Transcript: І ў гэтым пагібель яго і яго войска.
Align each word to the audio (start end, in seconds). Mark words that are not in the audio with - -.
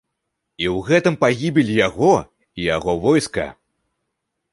І 0.63 0.67
ў 0.75 0.85
гэтым 0.87 1.17
пагібель 1.23 1.69
яго 1.87 2.09
і 2.59 2.65
яго 2.75 2.97
войска. 3.05 3.45